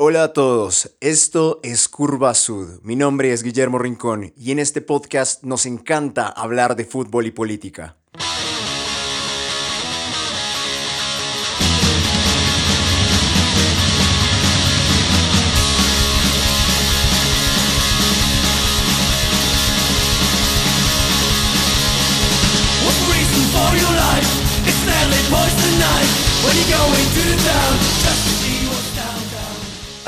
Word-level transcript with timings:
Hola 0.00 0.22
a 0.22 0.32
todos, 0.32 0.94
esto 1.00 1.58
es 1.64 1.88
Curva 1.88 2.32
Sud. 2.32 2.78
Mi 2.84 2.94
nombre 2.94 3.32
es 3.32 3.42
Guillermo 3.42 3.80
Rincón 3.80 4.32
y 4.36 4.52
en 4.52 4.60
este 4.60 4.80
podcast 4.80 5.42
nos 5.42 5.66
encanta 5.66 6.28
hablar 6.28 6.76
de 6.76 6.84
fútbol 6.84 7.26
y 7.26 7.32
política. 7.32 7.96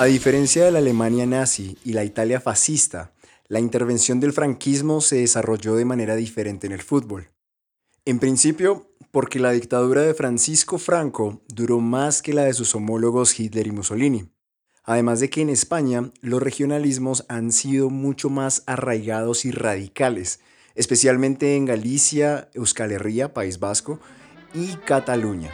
A 0.01 0.07
diferencia 0.07 0.65
de 0.65 0.71
la 0.71 0.79
Alemania 0.79 1.27
nazi 1.27 1.77
y 1.85 1.93
la 1.93 2.05
Italia 2.05 2.41
fascista, 2.41 3.13
la 3.49 3.61
intervención 3.61 4.19
del 4.19 4.33
franquismo 4.33 5.03
se 5.03 5.17
desarrolló 5.17 5.75
de 5.75 5.85
manera 5.85 6.17
diferente 6.17 6.67
en 6.67 6.73
el 6.73 6.81
fútbol. 6.81 7.29
En 8.07 8.19
principio, 8.19 8.95
porque 9.11 9.39
la 9.39 9.51
dictadura 9.51 10.01
de 10.01 10.15
Francisco 10.15 10.79
Franco 10.79 11.43
duró 11.49 11.81
más 11.81 12.23
que 12.23 12.33
la 12.33 12.45
de 12.45 12.55
sus 12.55 12.75
homólogos 12.75 13.39
Hitler 13.39 13.67
y 13.67 13.73
Mussolini. 13.73 14.33
Además 14.85 15.21
de 15.21 15.29
que 15.29 15.43
en 15.43 15.51
España 15.51 16.11
los 16.23 16.43
regionalismos 16.43 17.27
han 17.29 17.53
sido 17.53 17.91
mucho 17.91 18.31
más 18.31 18.63
arraigados 18.65 19.45
y 19.45 19.51
radicales, 19.51 20.41
especialmente 20.75 21.57
en 21.57 21.67
Galicia, 21.67 22.49
Euskal 22.55 22.93
Herria, 22.93 23.35
País 23.35 23.61
Vasco 23.61 24.01
y 24.55 24.77
Cataluña. 24.77 25.51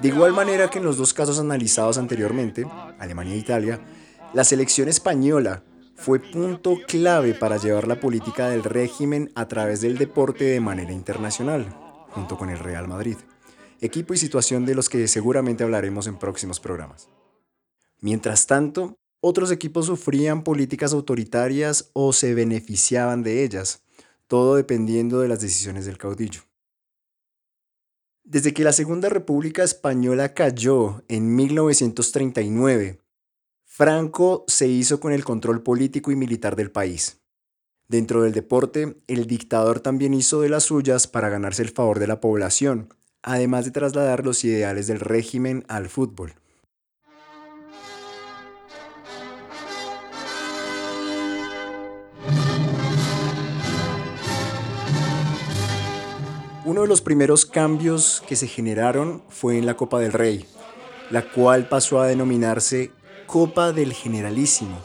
De 0.00 0.08
igual 0.08 0.32
manera 0.32 0.68
que 0.68 0.78
en 0.78 0.84
los 0.84 0.96
dos 0.96 1.14
casos 1.14 1.38
analizados 1.38 1.98
anteriormente, 1.98 2.66
Alemania 2.98 3.34
e 3.34 3.38
Italia, 3.38 3.80
la 4.32 4.44
selección 4.44 4.88
española 4.88 5.62
fue 5.96 6.18
punto 6.18 6.78
clave 6.86 7.34
para 7.34 7.56
llevar 7.56 7.86
la 7.86 8.00
política 8.00 8.48
del 8.48 8.64
régimen 8.64 9.30
a 9.34 9.46
través 9.48 9.80
del 9.80 9.96
deporte 9.96 10.44
de 10.44 10.60
manera 10.60 10.92
internacional, 10.92 11.66
junto 12.10 12.36
con 12.36 12.50
el 12.50 12.58
Real 12.58 12.88
Madrid, 12.88 13.16
equipo 13.80 14.14
y 14.14 14.18
situación 14.18 14.66
de 14.66 14.74
los 14.74 14.88
que 14.88 15.06
seguramente 15.08 15.64
hablaremos 15.64 16.06
en 16.06 16.18
próximos 16.18 16.60
programas. 16.60 17.08
Mientras 18.00 18.46
tanto, 18.46 18.98
otros 19.20 19.50
equipos 19.50 19.86
sufrían 19.86 20.42
políticas 20.42 20.92
autoritarias 20.92 21.90
o 21.92 22.12
se 22.12 22.34
beneficiaban 22.34 23.22
de 23.22 23.44
ellas, 23.44 23.82
todo 24.26 24.56
dependiendo 24.56 25.20
de 25.20 25.28
las 25.28 25.40
decisiones 25.40 25.86
del 25.86 25.96
caudillo. 25.96 26.42
Desde 28.24 28.54
que 28.54 28.64
la 28.64 28.72
Segunda 28.72 29.10
República 29.10 29.62
Española 29.62 30.32
cayó 30.32 31.04
en 31.08 31.36
1939, 31.36 32.98
Franco 33.64 34.46
se 34.48 34.66
hizo 34.66 34.98
con 34.98 35.12
el 35.12 35.24
control 35.24 35.62
político 35.62 36.10
y 36.10 36.16
militar 36.16 36.56
del 36.56 36.70
país. 36.70 37.20
Dentro 37.86 38.22
del 38.22 38.32
deporte, 38.32 38.96
el 39.08 39.26
dictador 39.26 39.80
también 39.80 40.14
hizo 40.14 40.40
de 40.40 40.48
las 40.48 40.64
suyas 40.64 41.06
para 41.06 41.28
ganarse 41.28 41.60
el 41.60 41.68
favor 41.68 41.98
de 41.98 42.06
la 42.06 42.22
población, 42.22 42.88
además 43.22 43.66
de 43.66 43.72
trasladar 43.72 44.24
los 44.24 44.42
ideales 44.42 44.86
del 44.86 45.00
régimen 45.00 45.66
al 45.68 45.90
fútbol. 45.90 46.32
Uno 56.66 56.80
de 56.80 56.88
los 56.88 57.02
primeros 57.02 57.44
cambios 57.44 58.22
que 58.26 58.36
se 58.36 58.46
generaron 58.48 59.22
fue 59.28 59.58
en 59.58 59.66
la 59.66 59.76
Copa 59.76 60.00
del 60.00 60.14
Rey, 60.14 60.46
la 61.10 61.20
cual 61.20 61.68
pasó 61.68 62.00
a 62.00 62.06
denominarse 62.06 62.90
Copa 63.26 63.72
del 63.72 63.92
Generalísimo, 63.92 64.78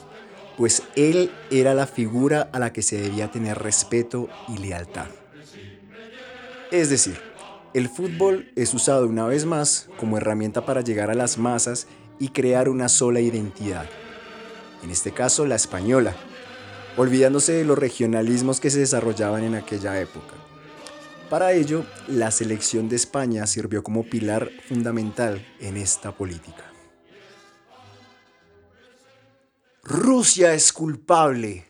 pues 0.57 0.83
él 0.97 1.31
era 1.49 1.73
la 1.73 1.87
figura 1.87 2.49
a 2.51 2.59
la 2.59 2.73
que 2.73 2.81
se 2.81 2.99
debía 2.99 3.31
tener 3.31 3.59
respeto 3.59 4.27
y 4.49 4.57
lealtad. 4.57 5.05
Es 6.69 6.89
decir, 6.89 7.17
el 7.73 7.87
fútbol 7.87 8.51
es 8.57 8.73
usado 8.73 9.07
una 9.07 9.25
vez 9.25 9.45
más 9.45 9.87
como 9.97 10.17
herramienta 10.17 10.65
para 10.65 10.81
llegar 10.81 11.09
a 11.09 11.15
las 11.15 11.37
masas 11.37 11.87
y 12.19 12.29
crear 12.29 12.67
una 12.67 12.89
sola 12.89 13.21
identidad, 13.21 13.85
en 14.83 14.91
este 14.91 15.13
caso 15.13 15.45
la 15.45 15.55
española, 15.55 16.13
olvidándose 16.97 17.53
de 17.53 17.63
los 17.63 17.77
regionalismos 17.77 18.59
que 18.59 18.69
se 18.69 18.79
desarrollaban 18.79 19.45
en 19.45 19.55
aquella 19.55 19.97
época. 20.01 20.48
Para 21.29 21.53
ello, 21.53 21.85
la 22.07 22.31
selección 22.31 22.89
de 22.89 22.95
España 22.95 23.45
sirvió 23.45 23.83
como 23.83 24.03
pilar 24.03 24.49
fundamental 24.67 25.45
en 25.59 25.77
esta 25.77 26.11
política. 26.11 26.73
Rusia 29.83 30.55
es 30.55 30.73
culpable, 30.73 31.67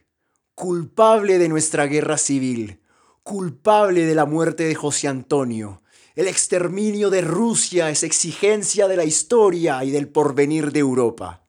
culpable 0.55 1.37
de 1.37 1.49
nuestra 1.49 1.87
guerra 1.87 2.17
civil, 2.17 2.81
culpable 3.21 4.05
de 4.05 4.15
la 4.15 4.25
muerte 4.25 4.63
de 4.63 4.75
José 4.75 5.09
Antonio. 5.09 5.83
El 6.15 6.27
exterminio 6.27 7.09
de 7.09 7.19
Rusia 7.19 7.89
es 7.89 8.03
exigencia 8.03 8.87
de 8.87 8.95
la 8.95 9.03
historia 9.03 9.83
y 9.83 9.91
del 9.91 10.07
porvenir 10.07 10.71
de 10.71 10.79
Europa. 10.79 11.45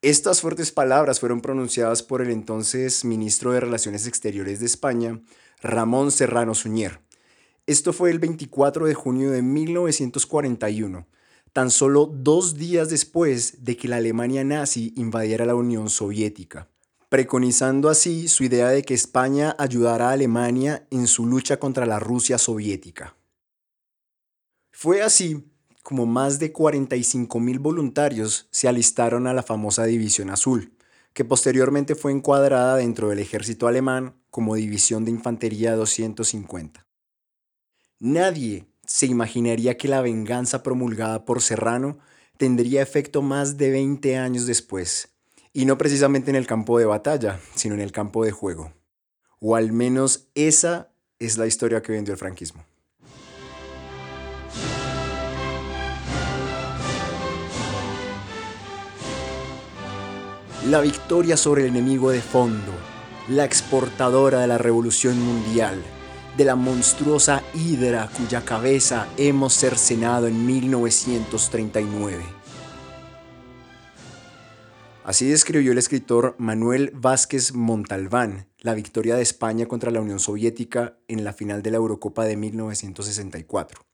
Estas 0.00 0.40
fuertes 0.40 0.72
palabras 0.72 1.20
fueron 1.20 1.42
pronunciadas 1.42 2.02
por 2.02 2.22
el 2.22 2.30
entonces 2.30 3.04
ministro 3.04 3.52
de 3.52 3.60
Relaciones 3.60 4.06
Exteriores 4.06 4.60
de 4.60 4.66
España, 4.66 5.20
Ramón 5.62 6.10
Serrano 6.10 6.54
Suñer. 6.54 7.00
Esto 7.66 7.92
fue 7.92 8.10
el 8.10 8.18
24 8.18 8.86
de 8.86 8.94
junio 8.94 9.30
de 9.30 9.42
1941, 9.42 11.06
tan 11.52 11.70
solo 11.70 12.06
dos 12.12 12.56
días 12.56 12.90
después 12.90 13.64
de 13.64 13.76
que 13.76 13.86
la 13.86 13.96
Alemania 13.96 14.42
nazi 14.42 14.92
invadiera 14.96 15.46
la 15.46 15.54
Unión 15.54 15.88
Soviética, 15.88 16.68
preconizando 17.08 17.88
así 17.88 18.26
su 18.26 18.42
idea 18.42 18.70
de 18.70 18.82
que 18.82 18.94
España 18.94 19.54
ayudara 19.58 20.08
a 20.08 20.12
Alemania 20.12 20.86
en 20.90 21.06
su 21.06 21.26
lucha 21.26 21.58
contra 21.58 21.86
la 21.86 22.00
Rusia 22.00 22.38
soviética. 22.38 23.14
Fue 24.72 25.02
así 25.02 25.48
como 25.84 26.06
más 26.06 26.40
de 26.40 26.52
45.000 26.52 27.60
voluntarios 27.60 28.48
se 28.50 28.66
alistaron 28.68 29.28
a 29.28 29.34
la 29.34 29.44
famosa 29.44 29.84
División 29.84 30.30
Azul, 30.30 30.72
que 31.12 31.24
posteriormente 31.24 31.94
fue 31.94 32.10
encuadrada 32.10 32.76
dentro 32.76 33.08
del 33.10 33.20
ejército 33.20 33.68
alemán 33.68 34.21
como 34.32 34.54
División 34.54 35.04
de 35.04 35.10
Infantería 35.10 35.76
250. 35.76 36.86
Nadie 38.00 38.64
se 38.86 39.04
imaginaría 39.04 39.76
que 39.76 39.88
la 39.88 40.00
venganza 40.00 40.62
promulgada 40.62 41.26
por 41.26 41.42
Serrano 41.42 41.98
tendría 42.38 42.80
efecto 42.80 43.20
más 43.20 43.58
de 43.58 43.70
20 43.70 44.16
años 44.16 44.46
después, 44.46 45.10
y 45.52 45.66
no 45.66 45.76
precisamente 45.76 46.30
en 46.30 46.36
el 46.36 46.46
campo 46.46 46.78
de 46.78 46.86
batalla, 46.86 47.40
sino 47.54 47.74
en 47.74 47.82
el 47.82 47.92
campo 47.92 48.24
de 48.24 48.32
juego. 48.32 48.72
O 49.38 49.54
al 49.54 49.70
menos 49.70 50.28
esa 50.34 50.90
es 51.18 51.36
la 51.36 51.46
historia 51.46 51.82
que 51.82 51.92
vendió 51.92 52.14
el 52.14 52.18
franquismo. 52.18 52.64
La 60.68 60.80
victoria 60.80 61.36
sobre 61.36 61.62
el 61.62 61.68
enemigo 61.68 62.10
de 62.10 62.22
fondo, 62.22 62.72
la 63.28 63.44
exportadora 63.44 64.40
de 64.40 64.46
la 64.46 64.58
revolución 64.58 65.20
mundial, 65.20 65.82
de 66.36 66.44
la 66.44 66.56
monstruosa 66.56 67.42
hidra 67.54 68.08
cuya 68.16 68.44
cabeza 68.44 69.06
hemos 69.16 69.54
cercenado 69.54 70.26
en 70.26 70.46
1939. 70.46 72.22
Así 75.04 75.26
describió 75.26 75.72
el 75.72 75.78
escritor 75.78 76.36
Manuel 76.38 76.92
Vázquez 76.94 77.54
Montalbán 77.54 78.46
la 78.58 78.74
victoria 78.74 79.16
de 79.16 79.22
España 79.22 79.66
contra 79.66 79.90
la 79.90 80.00
Unión 80.00 80.20
Soviética 80.20 80.96
en 81.08 81.24
la 81.24 81.32
final 81.32 81.62
de 81.62 81.72
la 81.72 81.78
Eurocopa 81.78 82.24
de 82.24 82.36
1964. 82.36 83.91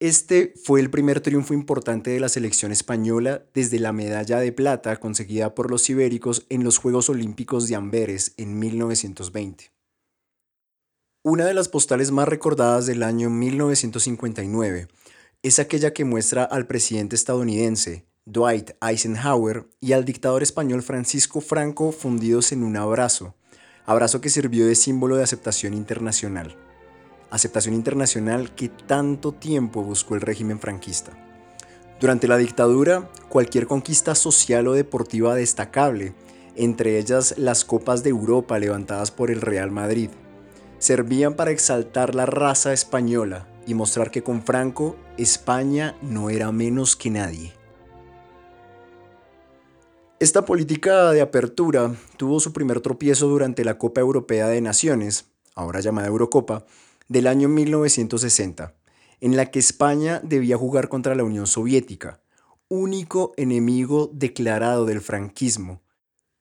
Este 0.00 0.54
fue 0.64 0.80
el 0.80 0.90
primer 0.90 1.20
triunfo 1.20 1.54
importante 1.54 2.10
de 2.10 2.18
la 2.18 2.28
selección 2.28 2.72
española 2.72 3.44
desde 3.54 3.78
la 3.78 3.92
medalla 3.92 4.40
de 4.40 4.50
plata 4.50 4.96
conseguida 4.98 5.54
por 5.54 5.70
los 5.70 5.88
ibéricos 5.88 6.46
en 6.48 6.64
los 6.64 6.78
Juegos 6.78 7.08
Olímpicos 7.08 7.68
de 7.68 7.76
Amberes 7.76 8.34
en 8.36 8.58
1920. 8.58 9.72
Una 11.22 11.46
de 11.46 11.54
las 11.54 11.68
postales 11.68 12.10
más 12.10 12.26
recordadas 12.26 12.86
del 12.86 13.04
año 13.04 13.30
1959 13.30 14.88
es 15.42 15.58
aquella 15.60 15.92
que 15.92 16.04
muestra 16.04 16.42
al 16.42 16.66
presidente 16.66 17.14
estadounidense 17.14 18.04
Dwight 18.24 18.72
Eisenhower 18.82 19.68
y 19.80 19.92
al 19.92 20.04
dictador 20.04 20.42
español 20.42 20.82
Francisco 20.82 21.40
Franco 21.40 21.92
fundidos 21.92 22.50
en 22.50 22.64
un 22.64 22.76
abrazo, 22.76 23.36
abrazo 23.86 24.20
que 24.20 24.28
sirvió 24.28 24.66
de 24.66 24.74
símbolo 24.74 25.16
de 25.16 25.22
aceptación 25.22 25.72
internacional 25.72 26.56
aceptación 27.30 27.74
internacional 27.74 28.54
que 28.54 28.68
tanto 28.68 29.32
tiempo 29.32 29.82
buscó 29.82 30.14
el 30.14 30.20
régimen 30.20 30.60
franquista. 30.60 31.12
Durante 32.00 32.28
la 32.28 32.36
dictadura, 32.36 33.08
cualquier 33.28 33.66
conquista 33.66 34.14
social 34.14 34.68
o 34.68 34.72
deportiva 34.72 35.34
destacable, 35.34 36.14
entre 36.56 36.98
ellas 36.98 37.34
las 37.38 37.64
Copas 37.64 38.02
de 38.02 38.10
Europa 38.10 38.58
levantadas 38.58 39.10
por 39.10 39.30
el 39.30 39.40
Real 39.40 39.70
Madrid, 39.70 40.10
servían 40.78 41.34
para 41.34 41.50
exaltar 41.50 42.14
la 42.14 42.26
raza 42.26 42.72
española 42.72 43.46
y 43.66 43.74
mostrar 43.74 44.10
que 44.10 44.22
con 44.22 44.42
Franco 44.42 44.96
España 45.16 45.96
no 46.02 46.30
era 46.30 46.52
menos 46.52 46.96
que 46.96 47.10
nadie. 47.10 47.52
Esta 50.20 50.44
política 50.44 51.10
de 51.12 51.20
apertura 51.20 51.94
tuvo 52.16 52.40
su 52.40 52.52
primer 52.52 52.80
tropiezo 52.80 53.28
durante 53.28 53.64
la 53.64 53.78
Copa 53.78 54.00
Europea 54.00 54.48
de 54.48 54.60
Naciones, 54.60 55.26
ahora 55.54 55.80
llamada 55.80 56.08
Eurocopa, 56.08 56.64
del 57.08 57.26
año 57.26 57.48
1960, 57.48 58.74
en 59.20 59.36
la 59.36 59.50
que 59.50 59.58
España 59.58 60.20
debía 60.22 60.56
jugar 60.56 60.88
contra 60.88 61.14
la 61.14 61.24
Unión 61.24 61.46
Soviética, 61.46 62.20
único 62.68 63.32
enemigo 63.36 64.10
declarado 64.12 64.84
del 64.86 65.00
franquismo, 65.00 65.82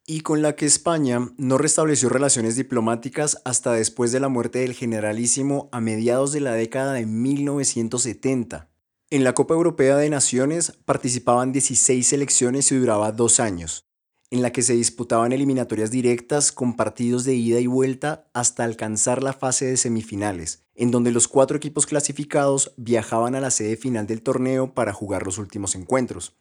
y 0.05 0.21
con 0.21 0.41
la 0.41 0.55
que 0.55 0.65
España 0.65 1.31
no 1.37 1.57
restableció 1.57 2.09
relaciones 2.09 2.55
diplomáticas 2.55 3.41
hasta 3.45 3.73
después 3.73 4.11
de 4.11 4.19
la 4.19 4.27
muerte 4.27 4.59
del 4.59 4.73
generalísimo 4.73 5.69
a 5.71 5.79
mediados 5.79 6.33
de 6.33 6.41
la 6.41 6.53
década 6.53 6.93
de 6.93 7.05
1970. 7.05 8.69
En 9.09 9.23
la 9.23 9.33
Copa 9.33 9.53
Europea 9.53 9.95
de 9.95 10.09
Naciones 10.09 10.73
participaban 10.85 11.51
16 11.51 12.05
selecciones 12.05 12.71
y 12.71 12.77
duraba 12.77 13.11
dos 13.11 13.39
años, 13.39 13.85
en 14.33 14.41
la 14.41 14.51
que 14.51 14.63
se 14.63 14.73
disputaban 14.73 15.31
eliminatorias 15.31 15.91
directas 15.91 16.51
con 16.51 16.75
partidos 16.75 17.23
de 17.23 17.35
ida 17.35 17.59
y 17.59 17.67
vuelta 17.67 18.25
hasta 18.33 18.63
alcanzar 18.63 19.21
la 19.21 19.33
fase 19.33 19.65
de 19.65 19.77
semifinales, 19.77 20.63
en 20.73 20.89
donde 20.89 21.11
los 21.11 21.27
cuatro 21.27 21.55
equipos 21.55 21.85
clasificados 21.85 22.73
viajaban 22.75 23.35
a 23.35 23.39
la 23.39 23.51
sede 23.51 23.77
final 23.77 24.07
del 24.07 24.23
torneo 24.23 24.73
para 24.73 24.91
jugar 24.91 25.23
los 25.23 25.37
últimos 25.37 25.75
encuentros. 25.75 26.35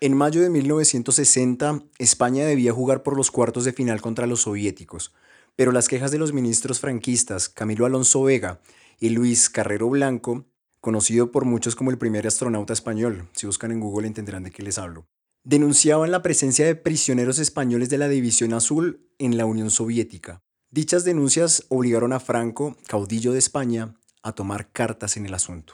En 0.00 0.14
mayo 0.14 0.42
de 0.42 0.50
1960, 0.50 1.84
España 1.96 2.44
debía 2.44 2.74
jugar 2.74 3.02
por 3.02 3.16
los 3.16 3.30
cuartos 3.30 3.64
de 3.64 3.72
final 3.72 4.02
contra 4.02 4.26
los 4.26 4.42
soviéticos, 4.42 5.14
pero 5.56 5.72
las 5.72 5.88
quejas 5.88 6.10
de 6.10 6.18
los 6.18 6.34
ministros 6.34 6.80
franquistas 6.80 7.48
Camilo 7.48 7.86
Alonso 7.86 8.24
Vega 8.24 8.60
y 9.00 9.08
Luis 9.08 9.48
Carrero 9.48 9.88
Blanco, 9.88 10.44
conocido 10.82 11.32
por 11.32 11.46
muchos 11.46 11.74
como 11.74 11.90
el 11.90 11.96
primer 11.96 12.26
astronauta 12.26 12.74
español, 12.74 13.26
si 13.32 13.46
buscan 13.46 13.72
en 13.72 13.80
Google 13.80 14.06
entenderán 14.06 14.42
de 14.42 14.50
qué 14.50 14.62
les 14.62 14.76
hablo, 14.76 15.06
denunciaban 15.48 16.10
la 16.10 16.20
presencia 16.20 16.66
de 16.66 16.74
prisioneros 16.74 17.38
españoles 17.38 17.88
de 17.88 17.96
la 17.96 18.06
División 18.06 18.52
Azul 18.52 19.08
en 19.18 19.38
la 19.38 19.46
Unión 19.46 19.70
Soviética. 19.70 20.42
Dichas 20.70 21.06
denuncias 21.06 21.64
obligaron 21.70 22.12
a 22.12 22.20
Franco, 22.20 22.76
caudillo 22.86 23.32
de 23.32 23.38
España, 23.38 23.94
a 24.22 24.32
tomar 24.32 24.70
cartas 24.72 25.16
en 25.16 25.24
el 25.24 25.32
asunto. 25.32 25.72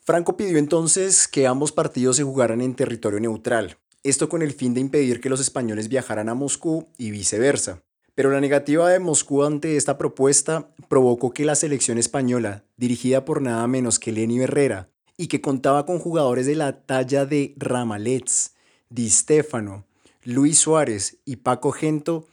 Franco 0.00 0.36
pidió 0.36 0.58
entonces 0.58 1.26
que 1.26 1.46
ambos 1.46 1.72
partidos 1.72 2.16
se 2.16 2.22
jugaran 2.22 2.60
en 2.60 2.74
territorio 2.74 3.18
neutral, 3.18 3.78
esto 4.02 4.28
con 4.28 4.42
el 4.42 4.52
fin 4.52 4.74
de 4.74 4.82
impedir 4.82 5.22
que 5.22 5.30
los 5.30 5.40
españoles 5.40 5.88
viajaran 5.88 6.28
a 6.28 6.34
Moscú 6.34 6.88
y 6.98 7.10
viceversa. 7.10 7.82
Pero 8.14 8.30
la 8.30 8.42
negativa 8.42 8.90
de 8.90 8.98
Moscú 8.98 9.42
ante 9.42 9.78
esta 9.78 9.96
propuesta 9.96 10.68
provocó 10.90 11.32
que 11.32 11.46
la 11.46 11.54
selección 11.54 11.96
española, 11.96 12.66
dirigida 12.76 13.24
por 13.24 13.40
nada 13.40 13.66
menos 13.68 13.98
que 13.98 14.12
Lenny 14.12 14.40
Herrera, 14.40 14.90
y 15.16 15.28
que 15.28 15.40
contaba 15.40 15.86
con 15.86 15.98
jugadores 15.98 16.44
de 16.44 16.56
la 16.56 16.84
talla 16.84 17.24
de 17.24 17.54
Ramalets, 17.56 18.53
Di 18.90 19.08
Stefano, 19.08 19.84
Luis 20.24 20.58
Suárez 20.58 21.18
y 21.24 21.36
Paco 21.36 21.72
Gento 21.72 22.26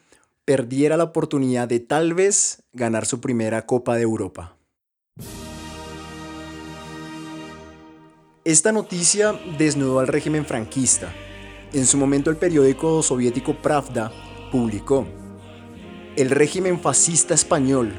perdiera 0.45 0.98
la 0.98 1.06
oportunidad 1.06 1.68
de 1.68 1.80
tal 1.80 2.13
vez 2.13 2.63
ganar 2.74 3.06
su 3.06 3.21
primera 3.21 3.65
Copa 3.65 3.95
de 3.95 4.03
Europa. 4.03 4.57
Esta 8.44 8.71
noticia 8.71 9.39
desnudó 9.57 10.00
al 10.00 10.07
régimen 10.07 10.45
franquista. 10.45 11.13
En 11.74 11.86
su 11.86 11.98
momento 11.98 12.30
el 12.30 12.38
periódico 12.38 13.01
soviético 13.01 13.56
Pravda 13.62 14.12
publicó, 14.51 15.07
el 16.18 16.30
régimen 16.30 16.80
fascista 16.80 17.33
español 17.33 17.94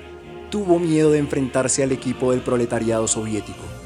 tuvo 0.51 0.79
miedo 0.79 1.11
de 1.11 1.19
enfrentarse 1.19 1.83
al 1.83 1.93
equipo 1.93 2.33
del 2.33 2.43
proletariado 2.43 3.09
soviético. 3.09 3.81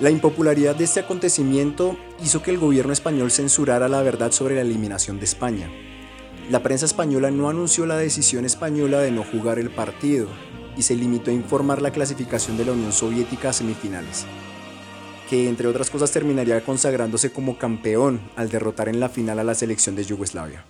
La 0.00 0.08
impopularidad 0.08 0.76
de 0.76 0.84
este 0.84 1.00
acontecimiento 1.00 1.98
hizo 2.24 2.42
que 2.42 2.50
el 2.50 2.58
gobierno 2.58 2.90
español 2.90 3.30
censurara 3.30 3.86
la 3.86 4.00
verdad 4.00 4.32
sobre 4.32 4.54
la 4.54 4.62
eliminación 4.62 5.18
de 5.18 5.26
España. 5.26 5.70
La 6.48 6.62
prensa 6.62 6.86
española 6.86 7.30
no 7.30 7.50
anunció 7.50 7.84
la 7.84 7.98
decisión 7.98 8.46
española 8.46 9.00
de 9.00 9.10
no 9.10 9.24
jugar 9.24 9.58
el 9.58 9.68
partido 9.68 10.26
y 10.74 10.82
se 10.82 10.96
limitó 10.96 11.30
a 11.30 11.34
informar 11.34 11.82
la 11.82 11.92
clasificación 11.92 12.56
de 12.56 12.64
la 12.64 12.72
Unión 12.72 12.92
Soviética 12.92 13.50
a 13.50 13.52
semifinales, 13.52 14.24
que 15.28 15.50
entre 15.50 15.68
otras 15.68 15.90
cosas 15.90 16.10
terminaría 16.10 16.64
consagrándose 16.64 17.30
como 17.30 17.58
campeón 17.58 18.22
al 18.36 18.48
derrotar 18.48 18.88
en 18.88 19.00
la 19.00 19.10
final 19.10 19.38
a 19.38 19.44
la 19.44 19.54
selección 19.54 19.96
de 19.96 20.04
Yugoslavia. 20.04 20.64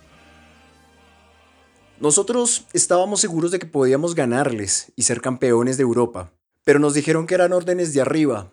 Nosotros 2.01 2.65
estábamos 2.73 3.21
seguros 3.21 3.51
de 3.51 3.59
que 3.59 3.65
podíamos 3.65 4.13
ganarles 4.13 4.91
y 4.97 5.03
ser 5.03 5.21
campeones 5.21 5.77
de 5.77 5.83
Europa, 5.83 6.33
pero 6.65 6.79
nos 6.79 6.93
dijeron 6.93 7.27
que 7.27 7.35
eran 7.35 7.53
órdenes 7.53 7.93
de 7.93 8.01
arriba 8.01 8.51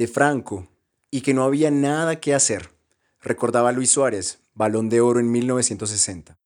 de 0.00 0.08
Franco 0.08 0.66
y 1.10 1.20
que 1.20 1.34
no 1.34 1.44
había 1.44 1.70
nada 1.70 2.20
que 2.20 2.32
hacer, 2.32 2.70
recordaba 3.20 3.70
Luis 3.70 3.90
Suárez, 3.90 4.38
balón 4.54 4.88
de 4.88 5.02
oro 5.02 5.20
en 5.20 5.30
1960. 5.30 6.38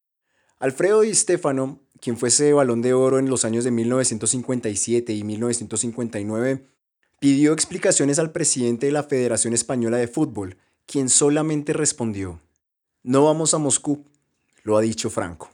Alfredo 0.58 1.02
Di 1.02 1.14
Stefano, 1.14 1.78
quien 2.00 2.18
fuese 2.18 2.52
balón 2.52 2.82
de 2.82 2.94
oro 2.94 3.20
en 3.20 3.30
los 3.30 3.44
años 3.44 3.62
de 3.62 3.70
1957 3.70 5.12
y 5.12 5.22
1959, 5.22 6.66
pidió 7.20 7.52
explicaciones 7.52 8.18
al 8.18 8.32
presidente 8.32 8.86
de 8.86 8.92
la 8.92 9.04
Federación 9.04 9.54
Española 9.54 9.98
de 9.98 10.08
Fútbol, 10.08 10.56
quien 10.84 11.08
solamente 11.08 11.72
respondió, 11.72 12.40
no 13.04 13.24
vamos 13.24 13.54
a 13.54 13.58
Moscú, 13.58 14.04
lo 14.64 14.76
ha 14.76 14.80
dicho 14.80 15.10
Franco. 15.10 15.52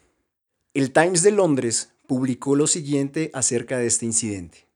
El 0.72 0.90
Times 0.92 1.22
de 1.22 1.32
Londres 1.32 1.90
publicó 2.06 2.56
lo 2.56 2.66
siguiente 2.66 3.30
acerca 3.34 3.76
de 3.76 3.88
este 3.88 4.06
incidente. 4.06 4.69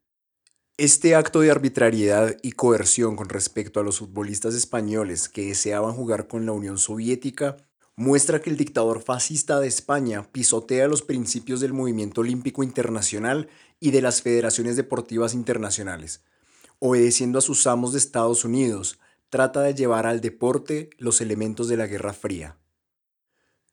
Este 0.76 1.14
acto 1.14 1.38
de 1.38 1.52
arbitrariedad 1.52 2.36
y 2.42 2.50
coerción 2.50 3.14
con 3.14 3.28
respecto 3.28 3.78
a 3.78 3.84
los 3.84 4.00
futbolistas 4.00 4.56
españoles 4.56 5.28
que 5.28 5.46
deseaban 5.46 5.94
jugar 5.94 6.26
con 6.26 6.46
la 6.46 6.50
Unión 6.50 6.78
Soviética 6.78 7.58
muestra 7.94 8.42
que 8.42 8.50
el 8.50 8.56
dictador 8.56 9.00
fascista 9.00 9.60
de 9.60 9.68
España 9.68 10.28
pisotea 10.32 10.88
los 10.88 11.02
principios 11.02 11.60
del 11.60 11.72
movimiento 11.72 12.22
olímpico 12.22 12.64
internacional 12.64 13.48
y 13.78 13.92
de 13.92 14.02
las 14.02 14.20
federaciones 14.20 14.74
deportivas 14.74 15.32
internacionales. 15.32 16.24
Obedeciendo 16.80 17.38
a 17.38 17.42
sus 17.42 17.68
amos 17.68 17.92
de 17.92 18.00
Estados 18.00 18.44
Unidos, 18.44 18.98
trata 19.30 19.60
de 19.60 19.74
llevar 19.74 20.08
al 20.08 20.20
deporte 20.20 20.90
los 20.98 21.20
elementos 21.20 21.68
de 21.68 21.76
la 21.76 21.86
Guerra 21.86 22.14
Fría. 22.14 22.58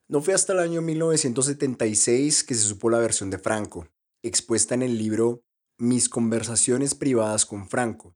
No 0.08 0.22
fue 0.22 0.36
hasta 0.36 0.54
el 0.54 0.60
año 0.60 0.84
1976 0.84 2.44
que 2.44 2.54
se 2.54 2.62
supo 2.62 2.92
la 2.92 3.00
versión 3.00 3.32
de 3.32 3.40
Franco, 3.40 3.88
expuesta 4.22 4.76
en 4.76 4.84
el 4.84 5.00
libro 5.00 5.42
mis 5.82 6.10
conversaciones 6.10 6.94
privadas 6.94 7.46
con 7.46 7.68
Franco, 7.68 8.16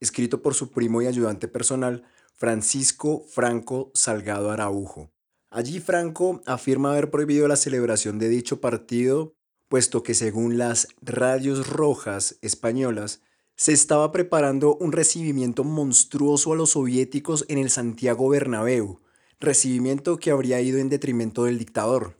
escrito 0.00 0.42
por 0.42 0.54
su 0.54 0.70
primo 0.70 1.00
y 1.00 1.06
ayudante 1.06 1.48
personal, 1.48 2.04
Francisco 2.34 3.24
Franco 3.30 3.90
Salgado 3.94 4.50
Araujo. 4.50 5.10
Allí 5.48 5.80
Franco 5.80 6.42
afirma 6.44 6.90
haber 6.90 7.10
prohibido 7.10 7.48
la 7.48 7.56
celebración 7.56 8.18
de 8.18 8.28
dicho 8.28 8.60
partido, 8.60 9.32
puesto 9.68 10.02
que 10.02 10.12
según 10.12 10.58
las 10.58 10.88
radios 11.00 11.68
rojas 11.68 12.36
españolas, 12.42 13.22
se 13.56 13.72
estaba 13.72 14.12
preparando 14.12 14.76
un 14.76 14.92
recibimiento 14.92 15.64
monstruoso 15.64 16.52
a 16.52 16.56
los 16.56 16.72
soviéticos 16.72 17.46
en 17.48 17.56
el 17.56 17.70
Santiago 17.70 18.28
Bernabéu, 18.28 19.00
recibimiento 19.40 20.18
que 20.18 20.30
habría 20.30 20.60
ido 20.60 20.78
en 20.78 20.90
detrimento 20.90 21.44
del 21.44 21.58
dictador. 21.58 22.18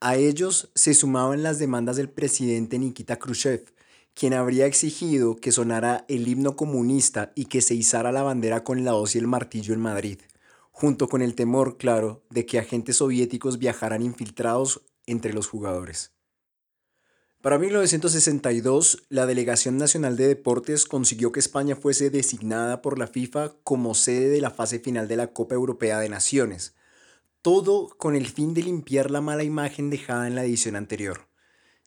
A 0.00 0.16
ellos 0.16 0.72
se 0.74 0.94
sumaban 0.94 1.44
las 1.44 1.60
demandas 1.60 1.94
del 1.94 2.10
presidente 2.10 2.80
Nikita 2.80 3.20
Khrushchev, 3.20 3.75
quien 4.16 4.32
habría 4.32 4.64
exigido 4.64 5.36
que 5.36 5.52
sonara 5.52 6.06
el 6.08 6.26
himno 6.26 6.56
comunista 6.56 7.32
y 7.34 7.44
que 7.44 7.60
se 7.60 7.74
izara 7.74 8.12
la 8.12 8.22
bandera 8.22 8.64
con 8.64 8.82
la 8.82 8.94
hoz 8.94 9.14
y 9.14 9.18
el 9.18 9.26
martillo 9.26 9.74
en 9.74 9.80
Madrid, 9.80 10.18
junto 10.72 11.06
con 11.06 11.20
el 11.20 11.34
temor, 11.34 11.76
claro, 11.76 12.24
de 12.30 12.46
que 12.46 12.58
agentes 12.58 12.96
soviéticos 12.96 13.58
viajaran 13.58 14.00
infiltrados 14.00 14.80
entre 15.04 15.34
los 15.34 15.48
jugadores. 15.48 16.12
Para 17.42 17.58
1962, 17.58 19.04
la 19.10 19.26
Delegación 19.26 19.76
Nacional 19.76 20.16
de 20.16 20.28
Deportes 20.28 20.86
consiguió 20.86 21.30
que 21.30 21.40
España 21.40 21.76
fuese 21.76 22.08
designada 22.08 22.80
por 22.80 22.98
la 22.98 23.08
FIFA 23.08 23.52
como 23.64 23.94
sede 23.94 24.30
de 24.30 24.40
la 24.40 24.50
fase 24.50 24.78
final 24.78 25.08
de 25.08 25.16
la 25.16 25.34
Copa 25.34 25.54
Europea 25.54 26.00
de 26.00 26.08
Naciones, 26.08 26.74
todo 27.42 27.90
con 27.98 28.16
el 28.16 28.26
fin 28.28 28.54
de 28.54 28.62
limpiar 28.62 29.10
la 29.10 29.20
mala 29.20 29.44
imagen 29.44 29.90
dejada 29.90 30.26
en 30.26 30.34
la 30.34 30.44
edición 30.44 30.74
anterior. 30.74 31.28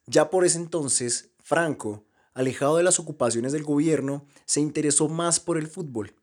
Ya 0.06 0.30
por 0.30 0.46
ese 0.46 0.60
entonces, 0.60 1.32
Franco 1.44 2.06
alejado 2.34 2.78
de 2.78 2.84
las 2.84 3.00
ocupaciones 3.00 3.52
del 3.52 3.64
gobierno, 3.64 4.26
se 4.46 4.62
interesó 4.62 5.10
más 5.10 5.40
por 5.40 5.58
el 5.58 5.68
fútbol. 5.68 6.14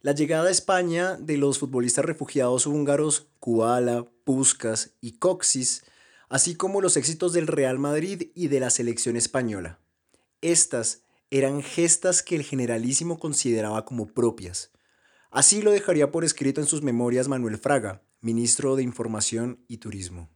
La 0.00 0.12
llegada 0.12 0.48
a 0.48 0.52
España 0.52 1.16
de 1.16 1.38
los 1.38 1.58
futbolistas 1.58 2.04
refugiados 2.04 2.66
húngaros 2.66 3.28
Kubala, 3.40 4.04
Puskas 4.24 4.90
y 5.00 5.12
Coxis, 5.12 5.84
así 6.28 6.56
como 6.56 6.80
los 6.80 6.96
éxitos 6.96 7.32
del 7.32 7.46
Real 7.46 7.78
Madrid 7.78 8.30
y 8.34 8.48
de 8.48 8.60
la 8.60 8.70
selección 8.70 9.16
española. 9.16 9.78
Estas 10.42 11.02
eran 11.30 11.62
gestas 11.62 12.22
que 12.22 12.36
el 12.36 12.42
generalísimo 12.42 13.18
consideraba 13.18 13.84
como 13.84 14.06
propias. 14.06 14.70
Así 15.30 15.62
lo 15.62 15.72
dejaría 15.72 16.10
por 16.10 16.24
escrito 16.24 16.60
en 16.60 16.66
sus 16.66 16.82
memorias 16.82 17.28
Manuel 17.28 17.58
Fraga, 17.58 18.02
ministro 18.20 18.76
de 18.76 18.82
Información 18.82 19.64
y 19.68 19.78
Turismo. 19.78 20.28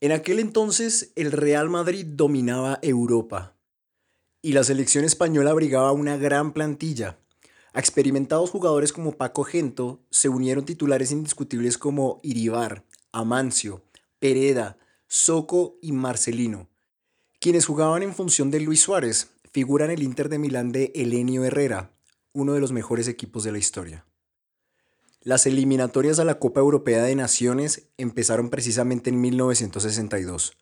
En 0.00 0.12
aquel 0.12 0.40
entonces 0.40 1.12
el 1.14 1.30
Real 1.30 1.68
Madrid 1.68 2.06
dominaba 2.06 2.78
Europa 2.82 3.54
y 4.42 4.52
la 4.52 4.64
selección 4.64 5.04
española 5.04 5.52
abrigaba 5.52 5.92
una 5.92 6.16
gran 6.16 6.52
plantilla. 6.52 7.18
A 7.72 7.78
experimentados 7.78 8.50
jugadores 8.50 8.92
como 8.92 9.12
Paco 9.12 9.44
Gento 9.44 10.00
se 10.10 10.28
unieron 10.28 10.64
titulares 10.64 11.12
indiscutibles 11.12 11.78
como 11.78 12.20
Iribar, 12.22 12.84
Amancio, 13.12 13.84
Pereda, 14.18 14.76
Soco 15.06 15.78
y 15.80 15.92
Marcelino, 15.92 16.68
quienes 17.40 17.66
jugaban 17.66 18.02
en 18.02 18.14
función 18.14 18.50
de 18.50 18.60
Luis 18.60 18.80
Suárez, 18.80 19.30
figura 19.52 19.84
en 19.84 19.92
el 19.92 20.02
Inter 20.02 20.28
de 20.28 20.38
Milán 20.38 20.72
de 20.72 20.92
Elenio 20.94 21.44
Herrera, 21.44 21.92
uno 22.32 22.52
de 22.52 22.60
los 22.60 22.72
mejores 22.72 23.08
equipos 23.08 23.44
de 23.44 23.52
la 23.52 23.58
historia. 23.58 24.06
Las 25.20 25.46
eliminatorias 25.46 26.18
a 26.18 26.24
la 26.24 26.38
Copa 26.38 26.60
Europea 26.60 27.02
de 27.04 27.14
Naciones 27.14 27.90
empezaron 27.96 28.50
precisamente 28.50 29.10
en 29.10 29.20
1962. 29.20 30.56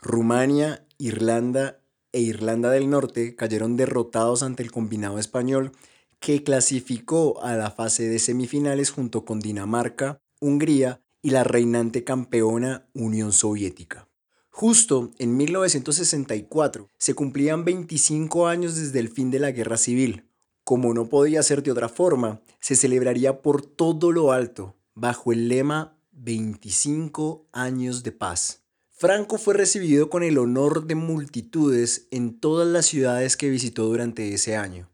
Rumania, 0.00 0.86
Irlanda 0.98 1.83
e 2.14 2.20
Irlanda 2.20 2.70
del 2.70 2.88
Norte 2.88 3.34
cayeron 3.34 3.76
derrotados 3.76 4.42
ante 4.44 4.62
el 4.62 4.70
combinado 4.70 5.18
español 5.18 5.72
que 6.20 6.42
clasificó 6.42 7.42
a 7.42 7.56
la 7.56 7.70
fase 7.70 8.08
de 8.08 8.18
semifinales 8.18 8.90
junto 8.90 9.24
con 9.24 9.40
Dinamarca, 9.40 10.20
Hungría 10.40 11.02
y 11.20 11.30
la 11.30 11.44
reinante 11.44 12.04
campeona 12.04 12.88
Unión 12.94 13.32
Soviética. 13.32 14.08
Justo 14.48 15.10
en 15.18 15.36
1964 15.36 16.88
se 16.96 17.14
cumplían 17.14 17.64
25 17.64 18.46
años 18.46 18.76
desde 18.76 19.00
el 19.00 19.08
fin 19.08 19.30
de 19.30 19.40
la 19.40 19.50
Guerra 19.50 19.76
Civil. 19.76 20.30
Como 20.62 20.94
no 20.94 21.08
podía 21.08 21.42
ser 21.42 21.62
de 21.62 21.72
otra 21.72 21.88
forma, 21.88 22.40
se 22.60 22.76
celebraría 22.76 23.42
por 23.42 23.66
todo 23.66 24.12
lo 24.12 24.30
alto, 24.30 24.76
bajo 24.94 25.32
el 25.32 25.48
lema 25.48 25.98
25 26.12 27.48
años 27.52 28.04
de 28.04 28.12
paz. 28.12 28.63
Franco 28.96 29.38
fue 29.38 29.54
recibido 29.54 30.08
con 30.08 30.22
el 30.22 30.38
honor 30.38 30.86
de 30.86 30.94
multitudes 30.94 32.06
en 32.12 32.38
todas 32.38 32.68
las 32.68 32.86
ciudades 32.86 33.36
que 33.36 33.50
visitó 33.50 33.86
durante 33.86 34.32
ese 34.32 34.56
año. 34.56 34.88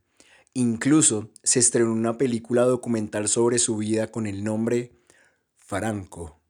Incluso 0.55 1.31
se 1.43 1.59
estrenó 1.59 1.93
una 1.93 2.17
película 2.17 2.63
documental 2.63 3.29
sobre 3.29 3.59
su 3.59 3.77
vida 3.77 4.11
con 4.11 4.27
el 4.27 4.43
nombre 4.43 4.93
Franco, 5.55 6.41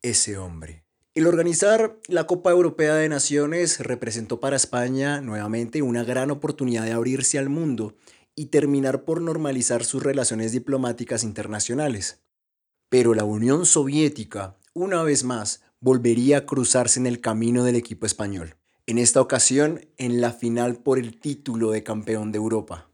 ese 0.00 0.38
hombre. 0.38 0.84
El 1.14 1.26
organizar 1.26 1.98
la 2.08 2.26
Copa 2.26 2.50
Europea 2.50 2.94
de 2.94 3.10
Naciones 3.10 3.80
representó 3.80 4.40
para 4.40 4.56
España 4.56 5.20
nuevamente 5.20 5.82
una 5.82 6.04
gran 6.04 6.30
oportunidad 6.30 6.84
de 6.84 6.92
abrirse 6.92 7.38
al 7.38 7.50
mundo 7.50 7.98
y 8.34 8.46
terminar 8.46 9.04
por 9.04 9.20
normalizar 9.20 9.84
sus 9.84 10.02
relaciones 10.02 10.52
diplomáticas 10.52 11.22
internacionales. 11.22 12.22
Pero 12.88 13.12
la 13.12 13.24
Unión 13.24 13.66
Soviética, 13.66 14.56
una 14.72 15.02
vez 15.02 15.22
más, 15.22 15.63
volvería 15.84 16.38
a 16.38 16.46
cruzarse 16.46 16.98
en 16.98 17.06
el 17.06 17.20
camino 17.20 17.62
del 17.62 17.76
equipo 17.76 18.06
español, 18.06 18.56
en 18.86 18.96
esta 18.96 19.20
ocasión 19.20 19.86
en 19.98 20.22
la 20.22 20.32
final 20.32 20.76
por 20.76 20.98
el 20.98 21.20
título 21.20 21.72
de 21.72 21.82
campeón 21.82 22.32
de 22.32 22.38
Europa. 22.38 22.88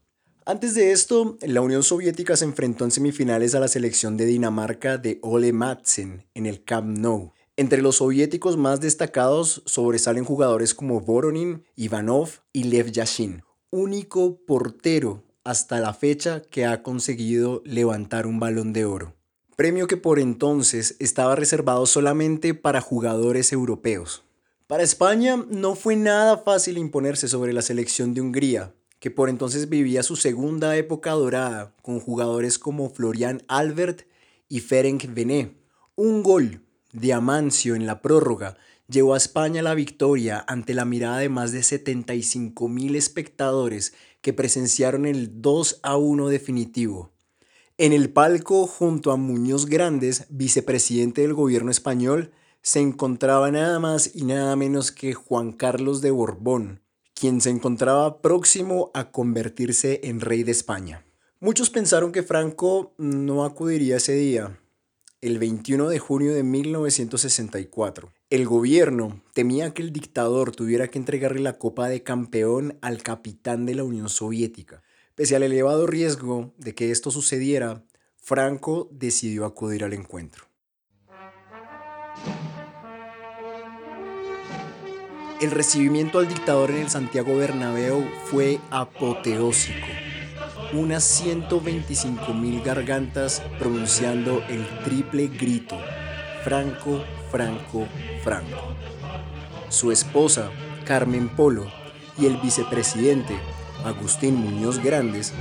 Antes 0.45 0.75
de 0.75 0.91
esto, 0.91 1.37
la 1.39 1.61
Unión 1.61 1.83
Soviética 1.83 2.35
se 2.35 2.43
enfrentó 2.43 2.83
en 2.83 2.91
semifinales 2.91 3.55
a 3.55 3.61
la 3.61 3.69
selección 3.69 4.17
de 4.17 4.25
Dinamarca 4.25 4.97
de 4.97 5.19
Ole 5.21 5.53
Madsen 5.53 6.25
en 6.33 6.45
el 6.45 6.65
Camp 6.65 6.97
Nou. 6.97 7.31
Entre 7.55 7.81
los 7.81 7.95
soviéticos 7.97 8.57
más 8.57 8.81
destacados 8.81 9.63
sobresalen 9.65 10.25
jugadores 10.25 10.73
como 10.75 10.99
Voronin, 10.99 11.63
Ivanov 11.77 12.41
y 12.51 12.65
Lev 12.65 12.91
Yashin, 12.91 13.43
único 13.69 14.41
portero 14.45 15.23
hasta 15.45 15.79
la 15.79 15.93
fecha 15.93 16.41
que 16.41 16.65
ha 16.65 16.83
conseguido 16.83 17.61
levantar 17.63 18.27
un 18.27 18.41
balón 18.41 18.73
de 18.73 18.83
oro. 18.83 19.15
Premio 19.61 19.85
que 19.85 19.95
por 19.95 20.17
entonces 20.17 20.95
estaba 20.97 21.35
reservado 21.35 21.85
solamente 21.85 22.55
para 22.55 22.81
jugadores 22.81 23.53
europeos. 23.53 24.23
Para 24.65 24.81
España 24.81 25.45
no 25.51 25.75
fue 25.75 25.95
nada 25.95 26.39
fácil 26.39 26.79
imponerse 26.79 27.27
sobre 27.27 27.53
la 27.53 27.61
selección 27.61 28.15
de 28.15 28.21
Hungría, 28.21 28.73
que 28.97 29.11
por 29.11 29.29
entonces 29.29 29.69
vivía 29.69 30.01
su 30.01 30.15
segunda 30.15 30.75
época 30.77 31.11
dorada 31.11 31.75
con 31.83 31.99
jugadores 31.99 32.57
como 32.57 32.89
Florian 32.89 33.43
Albert 33.47 34.07
y 34.49 34.61
Ferenc 34.61 35.05
Vené. 35.13 35.55
Un 35.95 36.23
gol 36.23 36.63
de 36.91 37.13
Amancio 37.13 37.75
en 37.75 37.85
la 37.85 38.01
prórroga 38.01 38.57
llevó 38.87 39.13
a 39.13 39.17
España 39.17 39.61
la 39.61 39.75
victoria 39.75 40.43
ante 40.47 40.73
la 40.73 40.85
mirada 40.85 41.19
de 41.19 41.29
más 41.29 41.51
de 41.51 41.61
75 41.61 42.67
mil 42.67 42.95
espectadores 42.95 43.93
que 44.21 44.33
presenciaron 44.33 45.05
el 45.05 45.39
2 45.39 45.81
a 45.83 45.97
1 45.97 46.29
definitivo. 46.29 47.10
En 47.81 47.93
el 47.93 48.11
palco, 48.11 48.67
junto 48.67 49.11
a 49.11 49.15
Muñoz 49.15 49.65
Grandes, 49.65 50.27
vicepresidente 50.29 51.21
del 51.21 51.33
gobierno 51.33 51.71
español, 51.71 52.29
se 52.61 52.79
encontraba 52.79 53.49
nada 53.49 53.79
más 53.79 54.11
y 54.13 54.23
nada 54.23 54.55
menos 54.55 54.91
que 54.91 55.15
Juan 55.15 55.51
Carlos 55.51 55.99
de 56.01 56.11
Borbón, 56.11 56.83
quien 57.15 57.41
se 57.41 57.49
encontraba 57.49 58.21
próximo 58.21 58.91
a 58.93 59.09
convertirse 59.09 59.99
en 60.03 60.21
rey 60.21 60.43
de 60.43 60.51
España. 60.51 61.07
Muchos 61.39 61.71
pensaron 61.71 62.11
que 62.11 62.21
Franco 62.21 62.93
no 62.99 63.45
acudiría 63.45 63.97
ese 63.97 64.13
día, 64.13 64.59
el 65.19 65.39
21 65.39 65.89
de 65.89 65.97
junio 65.97 66.35
de 66.35 66.43
1964. 66.43 68.13
El 68.29 68.45
gobierno 68.45 69.23
temía 69.33 69.73
que 69.73 69.81
el 69.81 69.91
dictador 69.91 70.55
tuviera 70.55 70.89
que 70.89 70.99
entregarle 70.99 71.41
la 71.41 71.57
copa 71.57 71.89
de 71.89 72.03
campeón 72.03 72.77
al 72.81 73.01
capitán 73.01 73.65
de 73.65 73.73
la 73.73 73.83
Unión 73.83 74.07
Soviética. 74.07 74.83
Pese 75.15 75.35
al 75.35 75.43
elevado 75.43 75.87
riesgo 75.87 76.53
de 76.57 76.73
que 76.73 76.91
esto 76.91 77.11
sucediera, 77.11 77.83
Franco 78.15 78.87
decidió 78.91 79.45
acudir 79.45 79.83
al 79.83 79.93
encuentro. 79.93 80.45
El 85.41 85.49
recibimiento 85.49 86.19
al 86.19 86.27
dictador 86.27 86.69
en 86.69 86.77
el 86.77 86.89
Santiago 86.89 87.35
Bernabéu 87.35 88.05
fue 88.25 88.59
apoteósico. 88.69 89.87
Unas 90.73 91.03
125 91.03 92.33
mil 92.33 92.61
gargantas 92.61 93.41
pronunciando 93.57 94.43
el 94.49 94.65
triple 94.83 95.27
grito, 95.27 95.77
Franco, 96.43 97.03
Franco, 97.31 97.87
Franco. 98.23 98.75
Su 99.69 99.91
esposa, 99.91 100.51
Carmen 100.85 101.27
Polo, 101.35 101.65
y 102.19 102.27
el 102.27 102.37
vicepresidente, 102.37 103.35
Agustín 103.83 104.35
Muñoz 104.35 104.81
Grandes, 104.83 105.33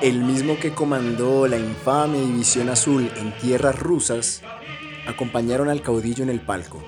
el 0.00 0.22
mismo 0.22 0.58
que 0.58 0.74
comandó 0.74 1.46
la 1.46 1.58
infame 1.58 2.20
División 2.20 2.68
Azul 2.68 3.10
en 3.16 3.36
tierras 3.38 3.78
rusas, 3.78 4.42
acompañaron 5.06 5.68
al 5.68 5.82
caudillo 5.82 6.22
en 6.22 6.30
el 6.30 6.40
palco. 6.40 6.82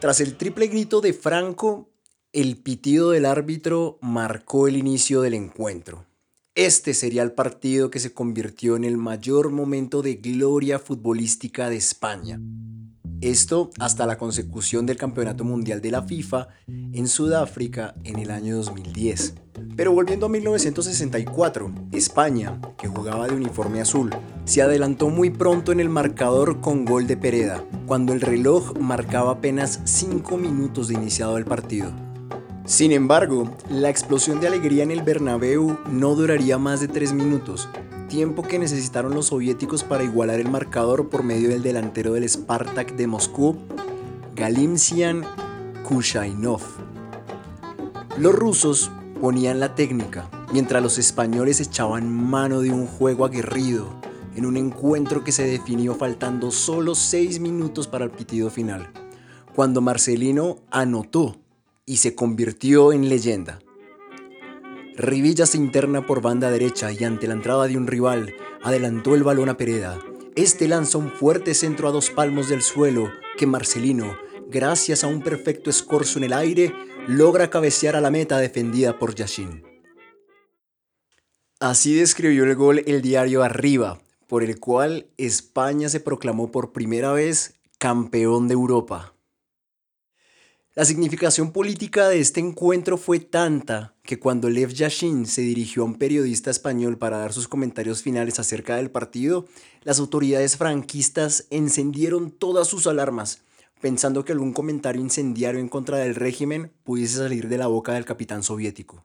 Tras 0.00 0.20
el 0.20 0.36
triple 0.36 0.66
grito 0.68 1.00
de 1.00 1.12
Franco, 1.12 1.90
el 2.32 2.56
pitido 2.56 3.10
del 3.10 3.26
árbitro 3.26 3.98
marcó 4.02 4.68
el 4.68 4.76
inicio 4.76 5.22
del 5.22 5.34
encuentro. 5.34 6.06
Este 6.54 6.94
sería 6.94 7.22
el 7.22 7.32
partido 7.32 7.90
que 7.90 8.00
se 8.00 8.12
convirtió 8.12 8.76
en 8.76 8.84
el 8.84 8.96
mayor 8.96 9.50
momento 9.50 10.02
de 10.02 10.14
gloria 10.14 10.78
futbolística 10.78 11.70
de 11.70 11.76
España. 11.76 12.40
Esto 13.20 13.68
hasta 13.78 14.06
la 14.06 14.16
consecución 14.16 14.86
del 14.86 14.96
Campeonato 14.96 15.44
Mundial 15.44 15.82
de 15.82 15.90
la 15.90 16.00
FIFA 16.02 16.48
en 16.66 17.06
Sudáfrica 17.06 17.94
en 18.02 18.18
el 18.18 18.30
año 18.30 18.56
2010. 18.56 19.34
Pero 19.76 19.92
volviendo 19.92 20.24
a 20.24 20.30
1964, 20.30 21.70
España, 21.92 22.58
que 22.78 22.88
jugaba 22.88 23.28
de 23.28 23.34
uniforme 23.34 23.82
azul, 23.82 24.10
se 24.46 24.62
adelantó 24.62 25.10
muy 25.10 25.28
pronto 25.28 25.70
en 25.70 25.80
el 25.80 25.90
marcador 25.90 26.62
con 26.62 26.86
gol 26.86 27.06
de 27.06 27.18
Pereda, 27.18 27.62
cuando 27.86 28.14
el 28.14 28.22
reloj 28.22 28.78
marcaba 28.78 29.32
apenas 29.32 29.80
5 29.84 30.38
minutos 30.38 30.88
de 30.88 30.94
iniciado 30.94 31.36
el 31.36 31.44
partido. 31.44 31.92
Sin 32.64 32.90
embargo, 32.90 33.54
la 33.68 33.90
explosión 33.90 34.40
de 34.40 34.46
alegría 34.46 34.82
en 34.82 34.92
el 34.92 35.02
Bernabéu 35.02 35.76
no 35.90 36.14
duraría 36.14 36.56
más 36.56 36.80
de 36.80 36.88
3 36.88 37.12
minutos, 37.12 37.68
tiempo 38.10 38.42
que 38.42 38.58
necesitaron 38.58 39.14
los 39.14 39.26
soviéticos 39.26 39.84
para 39.84 40.02
igualar 40.02 40.40
el 40.40 40.50
marcador 40.50 41.08
por 41.08 41.22
medio 41.22 41.48
del 41.48 41.62
delantero 41.62 42.12
del 42.12 42.28
Spartak 42.28 42.96
de 42.96 43.06
Moscú, 43.06 43.56
Galimsian 44.34 45.24
Kushainov. 45.84 46.60
Los 48.18 48.34
rusos 48.34 48.90
ponían 49.20 49.60
la 49.60 49.76
técnica, 49.76 50.28
mientras 50.52 50.82
los 50.82 50.98
españoles 50.98 51.60
echaban 51.60 52.12
mano 52.12 52.60
de 52.60 52.72
un 52.72 52.88
juego 52.88 53.24
aguerrido, 53.24 53.86
en 54.34 54.44
un 54.44 54.56
encuentro 54.56 55.22
que 55.22 55.30
se 55.30 55.46
definió 55.46 55.94
faltando 55.94 56.50
solo 56.50 56.96
6 56.96 57.38
minutos 57.38 57.86
para 57.86 58.06
el 58.06 58.10
pitido 58.10 58.50
final, 58.50 58.90
cuando 59.54 59.80
Marcelino 59.80 60.56
anotó 60.72 61.36
y 61.86 61.98
se 61.98 62.16
convirtió 62.16 62.92
en 62.92 63.08
leyenda. 63.08 63.60
Rivilla 65.00 65.46
se 65.46 65.56
interna 65.56 66.04
por 66.04 66.20
banda 66.20 66.50
derecha 66.50 66.92
y 66.92 67.04
ante 67.04 67.26
la 67.26 67.32
entrada 67.32 67.66
de 67.66 67.78
un 67.78 67.86
rival, 67.86 68.34
adelantó 68.62 69.14
el 69.14 69.22
balón 69.22 69.48
a 69.48 69.56
Pereda. 69.56 69.98
Este 70.36 70.68
lanza 70.68 70.98
un 70.98 71.10
fuerte 71.10 71.54
centro 71.54 71.88
a 71.88 71.90
dos 71.90 72.10
palmos 72.10 72.50
del 72.50 72.60
suelo 72.60 73.10
que 73.38 73.46
Marcelino, 73.46 74.18
gracias 74.48 75.02
a 75.02 75.06
un 75.06 75.22
perfecto 75.22 75.70
escorzo 75.70 76.18
en 76.18 76.24
el 76.24 76.34
aire, 76.34 76.74
logra 77.08 77.48
cabecear 77.48 77.96
a 77.96 78.02
la 78.02 78.10
meta 78.10 78.36
defendida 78.36 78.98
por 78.98 79.14
Yashin. 79.14 79.64
Así 81.60 81.94
describió 81.94 82.44
el 82.44 82.54
gol 82.54 82.82
el 82.86 83.00
diario 83.00 83.42
Arriba, 83.42 84.02
por 84.26 84.42
el 84.42 84.60
cual 84.60 85.06
España 85.16 85.88
se 85.88 86.00
proclamó 86.00 86.50
por 86.52 86.72
primera 86.72 87.12
vez 87.12 87.54
campeón 87.78 88.48
de 88.48 88.54
Europa. 88.54 89.14
La 90.80 90.86
significación 90.86 91.52
política 91.52 92.08
de 92.08 92.20
este 92.20 92.40
encuentro 92.40 92.96
fue 92.96 93.20
tanta 93.20 93.94
que 94.02 94.18
cuando 94.18 94.48
Lev 94.48 94.72
Yashin 94.72 95.26
se 95.26 95.42
dirigió 95.42 95.82
a 95.82 95.84
un 95.84 95.96
periodista 95.96 96.50
español 96.50 96.96
para 96.96 97.18
dar 97.18 97.34
sus 97.34 97.48
comentarios 97.48 98.00
finales 98.02 98.38
acerca 98.38 98.76
del 98.76 98.90
partido, 98.90 99.44
las 99.82 99.98
autoridades 99.98 100.56
franquistas 100.56 101.46
encendieron 101.50 102.30
todas 102.30 102.66
sus 102.66 102.86
alarmas, 102.86 103.42
pensando 103.82 104.24
que 104.24 104.32
algún 104.32 104.54
comentario 104.54 105.02
incendiario 105.02 105.60
en 105.60 105.68
contra 105.68 105.98
del 105.98 106.14
régimen 106.14 106.72
pudiese 106.82 107.18
salir 107.18 107.48
de 107.48 107.58
la 107.58 107.66
boca 107.66 107.92
del 107.92 108.06
capitán 108.06 108.42
soviético. 108.42 109.04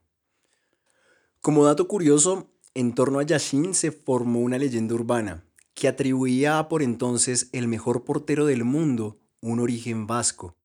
Como 1.42 1.66
dato 1.66 1.90
curioso, 1.90 2.54
en 2.74 2.96
torno 2.96 3.20
a 3.20 3.24
Yashin 3.24 3.74
se 3.74 3.92
formó 3.92 4.40
una 4.40 4.58
leyenda 4.58 4.96
urbana 4.96 5.44
que 5.74 5.90
atribuía 5.90 6.58
a 6.58 6.70
por 6.70 6.82
entonces 6.82 7.50
el 7.52 7.68
mejor 7.68 8.06
portero 8.06 8.46
del 8.46 8.64
mundo 8.64 9.20
un 9.42 9.60
origen 9.60 10.08
vasco. 10.08 10.56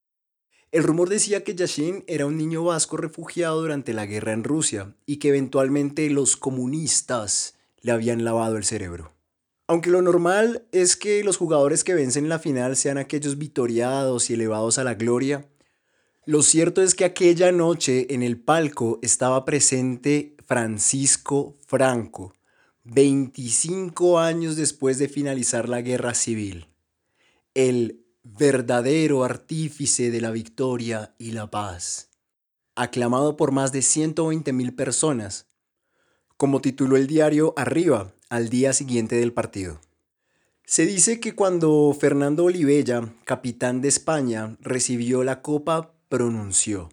El 0.73 0.85
rumor 0.85 1.09
decía 1.09 1.43
que 1.43 1.57
Yashin 1.57 2.05
era 2.07 2.27
un 2.27 2.37
niño 2.37 2.62
vasco 2.62 2.97
refugiado 2.97 3.61
durante 3.61 3.93
la 3.93 4.07
guerra 4.07 4.33
en 4.33 4.45
Rusia 4.45 4.95
y 5.05 5.17
que 5.17 5.29
eventualmente 5.31 6.09
los 6.11 6.37
comunistas 6.37 7.57
le 7.81 7.91
habían 7.91 8.25
lavado 8.25 8.57
el 8.57 8.65
cerebro. 8.65 9.12
Aunque 9.67 9.91
lo 9.91 10.00
normal 10.00 10.67
es 10.71 10.97
que 10.97 11.25
los 11.25 11.37
jugadores 11.37 11.83
que 11.83 11.95
vencen 11.95 12.29
la 12.29 12.39
final 12.39 12.77
sean 12.77 12.99
aquellos 12.99 13.37
vitoriados 13.37 14.31
y 14.31 14.35
elevados 14.35 14.79
a 14.79 14.85
la 14.85 14.95
gloria, 14.95 15.49
lo 16.25 16.43
cierto 16.43 16.83
es 16.83 16.95
que 16.95 17.05
aquella 17.05 17.50
noche 17.50 18.12
en 18.15 18.23
el 18.23 18.39
palco 18.39 19.00
estaba 19.03 19.45
presente 19.45 20.37
Francisco 20.47 21.57
Franco, 21.67 22.35
25 22.85 24.21
años 24.21 24.55
después 24.55 24.99
de 24.99 25.09
finalizar 25.09 25.69
la 25.69 25.83
guerra 25.83 26.15
civil. 26.15 26.69
El 27.55 28.05
verdadero 28.23 29.25
artífice 29.25 30.11
de 30.11 30.21
la 30.21 30.31
victoria 30.31 31.15
y 31.19 31.33
la 31.33 31.50
paz, 31.50 32.11
aclamado 32.75 33.37
por 33.37 33.50
más 33.53 33.73
de 33.73 33.83
120 33.83 34.53
mil 34.53 34.75
personas, 34.75 35.47
como 36.37 36.61
tituló 36.61 36.97
el 36.97 37.07
diario 37.07 37.55
Arriba 37.57 38.12
al 38.29 38.49
día 38.49 38.73
siguiente 38.73 39.17
del 39.17 39.33
partido. 39.33 39.81
Se 40.65 40.87
dice 40.87 41.19
que 41.19 41.35
cuando 41.35 41.97
Fernando 41.99 42.45
Olivella, 42.45 43.12
capitán 43.25 43.81
de 43.81 43.89
España, 43.89 44.57
recibió 44.61 45.25
la 45.25 45.43
copa, 45.43 45.95
pronunció, 46.09 46.91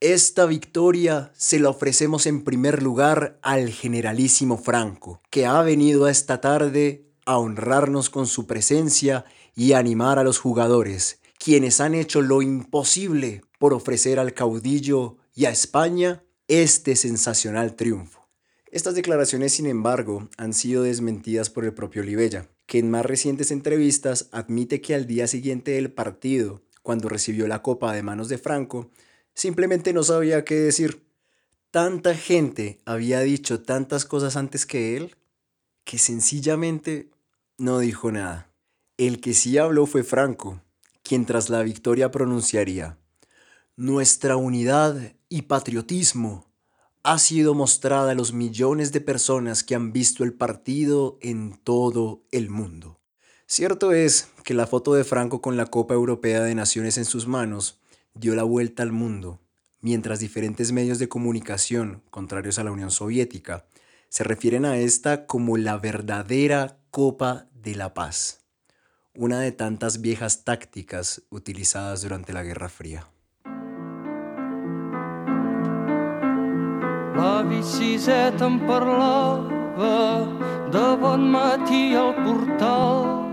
Esta 0.00 0.46
victoria 0.46 1.32
se 1.34 1.58
la 1.58 1.70
ofrecemos 1.70 2.26
en 2.26 2.44
primer 2.44 2.82
lugar 2.82 3.38
al 3.42 3.68
generalísimo 3.70 4.56
Franco, 4.56 5.20
que 5.28 5.44
ha 5.44 5.60
venido 5.62 6.08
esta 6.08 6.40
tarde 6.40 7.07
a 7.28 7.36
honrarnos 7.36 8.08
con 8.08 8.26
su 8.26 8.46
presencia 8.46 9.26
y 9.54 9.74
animar 9.74 10.18
a 10.18 10.24
los 10.24 10.38
jugadores, 10.38 11.20
quienes 11.38 11.78
han 11.78 11.94
hecho 11.94 12.22
lo 12.22 12.40
imposible 12.40 13.42
por 13.58 13.74
ofrecer 13.74 14.18
al 14.18 14.32
caudillo 14.32 15.18
y 15.34 15.44
a 15.44 15.50
España 15.50 16.24
este 16.48 16.96
sensacional 16.96 17.76
triunfo. 17.76 18.26
Estas 18.70 18.94
declaraciones, 18.94 19.52
sin 19.52 19.66
embargo, 19.66 20.30
han 20.38 20.54
sido 20.54 20.84
desmentidas 20.84 21.50
por 21.50 21.66
el 21.66 21.74
propio 21.74 22.00
Olivella, 22.00 22.48
que 22.64 22.78
en 22.78 22.90
más 22.90 23.04
recientes 23.04 23.50
entrevistas 23.50 24.30
admite 24.32 24.80
que 24.80 24.94
al 24.94 25.06
día 25.06 25.26
siguiente 25.26 25.72
del 25.72 25.92
partido, 25.92 26.62
cuando 26.82 27.10
recibió 27.10 27.46
la 27.46 27.60
copa 27.60 27.92
de 27.92 28.02
manos 28.02 28.30
de 28.30 28.38
Franco, 28.38 28.90
simplemente 29.34 29.92
no 29.92 30.02
sabía 30.02 30.46
qué 30.46 30.54
decir. 30.54 31.04
Tanta 31.70 32.14
gente 32.14 32.80
había 32.86 33.20
dicho 33.20 33.60
tantas 33.60 34.06
cosas 34.06 34.36
antes 34.36 34.64
que 34.64 34.96
él, 34.96 35.16
que 35.84 35.98
sencillamente 35.98 37.10
no 37.58 37.80
dijo 37.80 38.10
nada. 38.12 38.50
El 38.96 39.20
que 39.20 39.34
sí 39.34 39.58
habló 39.58 39.86
fue 39.86 40.04
Franco, 40.04 40.62
quien 41.02 41.26
tras 41.26 41.50
la 41.50 41.62
victoria 41.62 42.10
pronunciaría, 42.10 42.98
Nuestra 43.76 44.36
unidad 44.36 45.14
y 45.28 45.42
patriotismo 45.42 46.46
ha 47.02 47.18
sido 47.18 47.54
mostrada 47.54 48.12
a 48.12 48.14
los 48.14 48.32
millones 48.32 48.92
de 48.92 49.00
personas 49.00 49.62
que 49.62 49.74
han 49.74 49.92
visto 49.92 50.24
el 50.24 50.32
partido 50.32 51.18
en 51.20 51.58
todo 51.62 52.24
el 52.32 52.50
mundo. 52.50 53.00
Cierto 53.46 53.92
es 53.92 54.28
que 54.44 54.52
la 54.52 54.66
foto 54.66 54.94
de 54.94 55.04
Franco 55.04 55.40
con 55.40 55.56
la 55.56 55.66
Copa 55.66 55.94
Europea 55.94 56.42
de 56.42 56.54
Naciones 56.54 56.98
en 56.98 57.04
sus 57.04 57.26
manos 57.26 57.80
dio 58.14 58.34
la 58.34 58.42
vuelta 58.42 58.82
al 58.82 58.92
mundo, 58.92 59.40
mientras 59.80 60.20
diferentes 60.20 60.72
medios 60.72 60.98
de 60.98 61.08
comunicación, 61.08 62.02
contrarios 62.10 62.58
a 62.58 62.64
la 62.64 62.72
Unión 62.72 62.90
Soviética, 62.90 63.66
se 64.08 64.24
refieren 64.24 64.64
a 64.64 64.76
esta 64.78 65.26
como 65.26 65.56
la 65.56 65.78
verdadera 65.78 66.78
Copa 66.90 67.47
de 67.62 67.74
la 67.74 67.94
Paz 67.94 68.38
una 69.18 69.40
de 69.40 69.50
tantas 69.50 70.00
viejas 70.00 70.44
tácticas 70.44 71.22
utilizadas 71.30 72.02
durante 72.02 72.32
la 72.32 72.44
Guerra 72.44 72.68
Fría. 72.68 73.08
L'avi 77.18 77.58
Siset 77.66 78.38
em 78.46 78.60
parlava 78.62 80.22
de 80.70 80.84
bon 81.02 81.24
matí 81.32 81.96
al 81.98 82.14
portal 82.22 83.26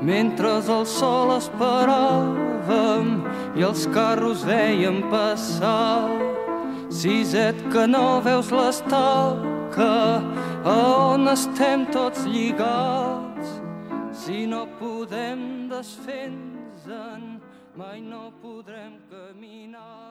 mentre 0.00 0.54
el 0.64 0.86
sol 0.88 1.34
esperàvem 1.36 3.10
i 3.60 3.66
els 3.68 3.84
carros 3.92 4.46
veiem 4.48 5.02
passar. 5.12 6.08
Siset 6.88 7.60
que 7.68 7.84
no 7.92 8.22
veus 8.24 8.48
l'estaca 8.48 9.92
a 10.64 10.78
on 11.12 11.28
estem 11.28 11.84
tots 11.92 12.24
lligats 12.24 13.13
si 14.24 14.46
no 14.46 14.66
podem 14.80 15.68
desfens 15.68 16.86
mai 17.76 18.00
no 18.00 18.32
podrem 18.40 18.98
caminar. 19.10 20.03